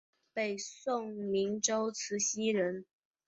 [0.33, 2.85] 北宋明州慈溪人。